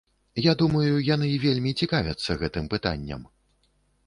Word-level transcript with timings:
Я 0.43 0.53
думаю, 0.61 0.93
яны 1.09 1.29
вельмі 1.45 1.75
цікавяцца 1.83 2.39
гэтым 2.41 2.65
пытанням. 2.73 3.21